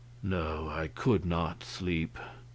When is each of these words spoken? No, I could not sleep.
No, 0.23 0.67
I 0.67 0.87
could 0.87 1.25
not 1.27 1.63
sleep. 1.63 2.17